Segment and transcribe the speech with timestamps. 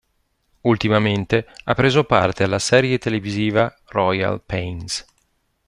[0.61, 5.05] Ultimamente ha preso parte alla serie televisiva "Royal Pains".